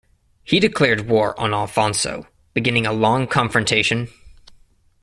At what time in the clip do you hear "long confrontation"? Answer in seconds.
2.91-4.07